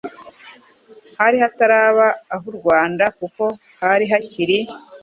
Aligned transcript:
hari 1.19 1.37
hataraba 1.43 2.05
ah'u 2.35 2.51
Rwanda 2.57 3.05
kuko 3.19 3.43
hari 3.83 4.05
hakiri 4.11 4.57